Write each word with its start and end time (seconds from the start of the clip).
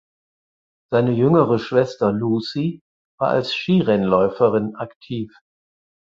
Seine 0.91 1.11
jüngere 1.11 1.59
Schwester 1.59 2.11
Lucie 2.11 2.81
war 3.19 3.27
als 3.27 3.53
Skirennläuferin 3.53 4.75
aktiv. 4.75 5.31